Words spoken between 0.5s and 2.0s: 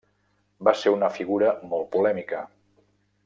Va ser una figura molt